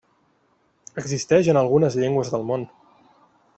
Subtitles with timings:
[1.01, 2.67] Existeix en algunes llengües del món.